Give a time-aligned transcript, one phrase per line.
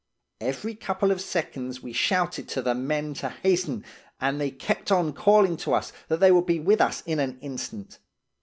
[0.39, 3.85] "Every couple of seconds we shouted to the men to hasten,
[4.19, 7.37] and they kept on calling to us that they would be with us in an
[7.39, 7.99] instant.